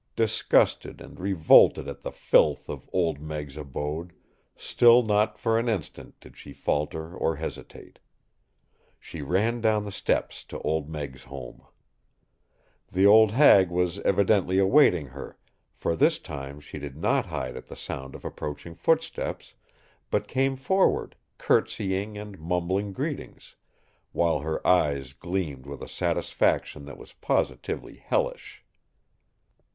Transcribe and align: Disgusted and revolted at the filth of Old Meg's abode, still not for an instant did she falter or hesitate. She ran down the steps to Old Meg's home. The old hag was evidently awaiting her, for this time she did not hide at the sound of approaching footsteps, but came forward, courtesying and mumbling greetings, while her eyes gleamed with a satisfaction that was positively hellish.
Disgusted 0.15 0.99
and 0.99 1.19
revolted 1.19 1.87
at 1.87 2.01
the 2.01 2.11
filth 2.11 2.69
of 2.69 2.89
Old 2.91 3.19
Meg's 3.21 3.55
abode, 3.55 4.13
still 4.57 5.03
not 5.03 5.37
for 5.37 5.59
an 5.59 5.69
instant 5.69 6.19
did 6.19 6.35
she 6.35 6.53
falter 6.53 7.15
or 7.15 7.35
hesitate. 7.35 7.99
She 8.99 9.21
ran 9.21 9.61
down 9.61 9.85
the 9.85 9.91
steps 9.91 10.43
to 10.45 10.59
Old 10.61 10.89
Meg's 10.89 11.25
home. 11.25 11.61
The 12.91 13.05
old 13.05 13.33
hag 13.33 13.69
was 13.69 13.99
evidently 13.99 14.57
awaiting 14.57 15.05
her, 15.09 15.37
for 15.75 15.95
this 15.95 16.17
time 16.17 16.59
she 16.59 16.79
did 16.79 16.97
not 16.97 17.27
hide 17.27 17.55
at 17.55 17.67
the 17.67 17.75
sound 17.75 18.15
of 18.15 18.25
approaching 18.25 18.73
footsteps, 18.73 19.53
but 20.09 20.27
came 20.27 20.55
forward, 20.55 21.15
courtesying 21.37 22.17
and 22.17 22.39
mumbling 22.39 22.91
greetings, 22.91 23.55
while 24.13 24.39
her 24.39 24.65
eyes 24.65 25.13
gleamed 25.13 25.67
with 25.67 25.83
a 25.83 25.87
satisfaction 25.87 26.85
that 26.85 26.97
was 26.97 27.13
positively 27.13 27.97
hellish. 27.97 28.63